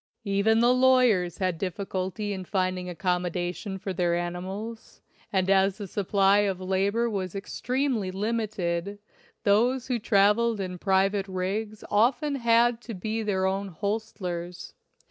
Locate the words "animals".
4.15-4.99